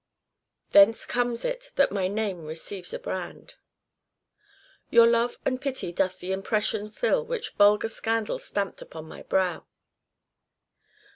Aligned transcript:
"Thence 0.71 1.05
conies 1.05 1.45
it 1.45 1.69
that 1.75 1.91
my 1.91 2.07
name 2.07 2.43
receives 2.47 2.91
a 2.91 2.97
brand."" 2.97 3.53
Your 4.89 5.05
love 5.05 5.37
and 5.45 5.61
pity 5.61 5.91
doth 5.91 6.17
the 6.17 6.31
impression 6.31 6.89
fill, 6.89 7.23
Which 7.23 7.51
vulgar 7.51 7.87
scandal 7.87 8.39
stamp'd 8.39 8.81
upon 8.81 9.05
my 9.07 9.21
brow." 9.21 9.67